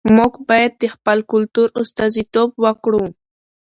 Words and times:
موږ 0.17 0.33
بايد 0.47 0.71
د 0.81 0.83
خپل 0.95 1.17
کلتور 1.31 1.67
استازیتوب 1.81 2.49
وکړو. 2.63 3.03